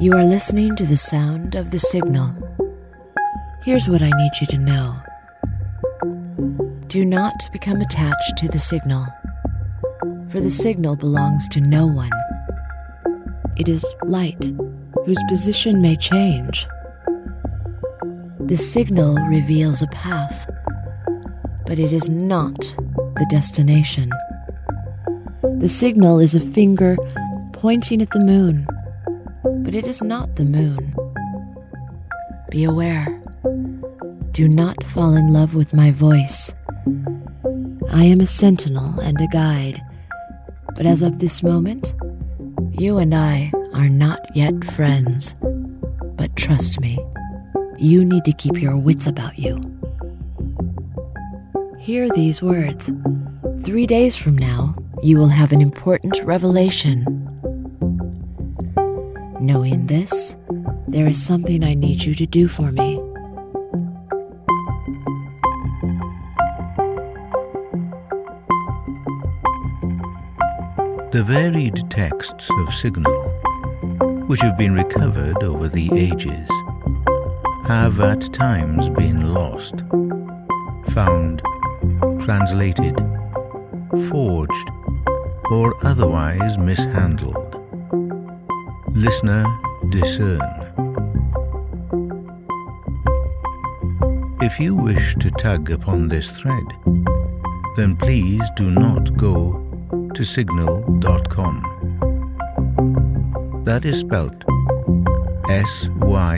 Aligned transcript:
You 0.00 0.14
are 0.14 0.24
listening 0.24 0.76
to 0.76 0.86
the 0.86 0.96
sound 0.96 1.54
of 1.54 1.72
the 1.72 1.78
signal. 1.78 2.34
Here's 3.62 3.86
what 3.86 4.00
I 4.00 4.08
need 4.08 4.30
you 4.40 4.46
to 4.46 4.56
know 4.56 4.98
do 6.86 7.04
not 7.04 7.34
become 7.52 7.82
attached 7.82 8.38
to 8.38 8.48
the 8.48 8.58
signal, 8.58 9.06
for 10.30 10.40
the 10.40 10.50
signal 10.50 10.96
belongs 10.96 11.46
to 11.48 11.60
no 11.60 11.86
one. 11.86 12.10
It 13.58 13.68
is 13.68 13.84
light, 14.04 14.50
whose 15.04 15.22
position 15.28 15.82
may 15.82 15.96
change. 15.96 16.66
The 18.38 18.56
signal 18.56 19.16
reveals 19.26 19.82
a 19.82 19.86
path, 19.88 20.50
but 21.66 21.78
it 21.78 21.92
is 21.92 22.08
not 22.08 22.58
the 22.58 23.26
destination. 23.30 24.10
The 25.58 25.68
signal 25.68 26.20
is 26.20 26.34
a 26.34 26.40
finger 26.40 26.96
pointing 27.52 28.00
at 28.00 28.08
the 28.12 28.20
moon, 28.20 28.66
but 29.64 29.74
it 29.74 29.86
is 29.86 30.02
not 30.02 30.36
the 30.36 30.44
moon. 30.44 30.94
Be 32.50 32.64
aware. 32.64 33.06
Do 34.32 34.48
not 34.48 34.82
fall 34.84 35.14
in 35.14 35.32
love 35.32 35.54
with 35.54 35.72
my 35.72 35.90
voice. 35.90 36.52
I 37.90 38.04
am 38.04 38.20
a 38.20 38.26
sentinel 38.26 39.00
and 39.00 39.20
a 39.20 39.26
guide, 39.26 39.82
but 40.76 40.86
as 40.86 41.02
of 41.02 41.18
this 41.18 41.42
moment, 41.42 41.92
you 42.72 42.98
and 42.98 43.14
I 43.14 43.52
are 43.74 43.88
not 43.88 44.34
yet 44.34 44.64
friends. 44.72 45.34
But 46.16 46.36
trust 46.36 46.80
me, 46.80 46.98
you 47.78 48.04
need 48.04 48.24
to 48.24 48.32
keep 48.32 48.60
your 48.60 48.76
wits 48.76 49.06
about 49.06 49.38
you. 49.38 49.60
Hear 51.78 52.08
these 52.10 52.42
words. 52.42 52.90
Three 53.62 53.86
days 53.86 54.16
from 54.16 54.36
now, 54.36 54.74
you 55.02 55.18
will 55.18 55.28
have 55.28 55.52
an 55.52 55.60
important 55.60 56.20
revelation. 56.24 57.29
Knowing 59.40 59.86
this, 59.86 60.36
there 60.86 61.06
is 61.06 61.20
something 61.20 61.64
I 61.64 61.72
need 61.72 62.04
you 62.04 62.14
to 62.14 62.26
do 62.26 62.46
for 62.46 62.70
me. 62.70 62.96
The 71.12 71.24
varied 71.24 71.90
texts 71.90 72.50
of 72.58 72.74
Signal, 72.74 73.30
which 74.26 74.42
have 74.42 74.58
been 74.58 74.74
recovered 74.74 75.42
over 75.42 75.68
the 75.68 75.88
ages, 75.94 76.50
have 77.66 77.98
at 78.02 78.30
times 78.34 78.90
been 78.90 79.32
lost, 79.32 79.76
found, 80.90 81.40
translated, 82.20 82.94
forged, 84.10 84.70
or 85.50 85.74
otherwise 85.82 86.58
mishandled. 86.58 87.49
Listener, 89.00 89.46
discern. 89.88 90.40
If 94.42 94.60
you 94.60 94.74
wish 94.74 95.14
to 95.20 95.30
tug 95.30 95.70
upon 95.70 96.08
this 96.08 96.30
thread, 96.32 96.66
then 97.76 97.96
please 97.96 98.42
do 98.56 98.70
not 98.70 99.16
go 99.16 99.52
to 100.14 100.22
sygnyl.com. 100.22 101.54
That 103.64 103.86
is 103.86 104.00
spelt 104.00 104.44
S 105.48 105.88
Y 106.00 106.36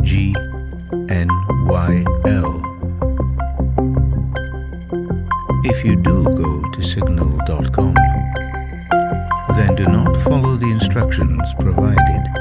G 0.00 0.34
N 1.10 1.28
Y 1.66 2.04
L. 2.24 2.62
If 5.64 5.84
you 5.84 5.96
do 5.96 6.24
go 6.24 6.62
to 6.62 6.80
sygnyl.com, 6.80 7.89
then 9.60 9.74
do 9.74 9.84
not 9.84 10.16
follow 10.22 10.56
the 10.56 10.70
instructions 10.70 11.52
provided 11.58 12.39